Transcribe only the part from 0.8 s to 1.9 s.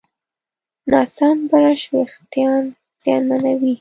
ناسم برش